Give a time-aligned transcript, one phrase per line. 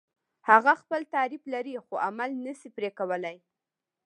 [0.49, 3.37] هغه خپل تعریف لري خو عمل نشي پرې کولای.